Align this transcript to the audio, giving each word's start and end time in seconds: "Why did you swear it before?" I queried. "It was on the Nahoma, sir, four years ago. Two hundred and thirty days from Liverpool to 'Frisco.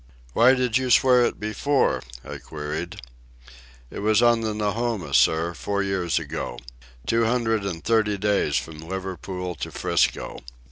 "Why 0.33 0.55
did 0.55 0.79
you 0.79 0.89
swear 0.89 1.25
it 1.25 1.39
before?" 1.39 2.01
I 2.25 2.39
queried. 2.39 2.99
"It 3.91 3.99
was 3.99 4.19
on 4.23 4.41
the 4.41 4.55
Nahoma, 4.55 5.13
sir, 5.13 5.53
four 5.53 5.83
years 5.83 6.17
ago. 6.17 6.57
Two 7.05 7.25
hundred 7.25 7.63
and 7.63 7.83
thirty 7.83 8.17
days 8.17 8.57
from 8.57 8.79
Liverpool 8.79 9.53
to 9.57 9.71
'Frisco. 9.71 10.39